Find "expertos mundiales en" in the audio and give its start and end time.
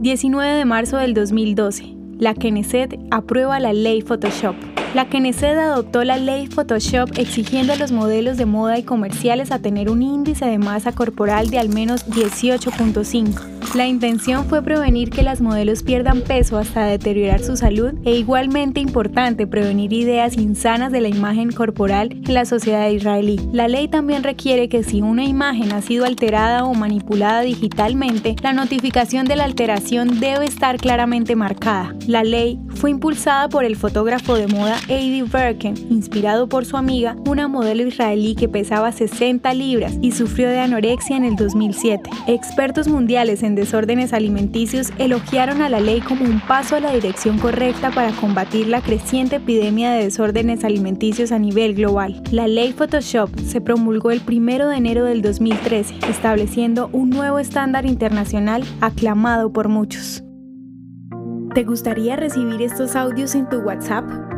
42.28-43.57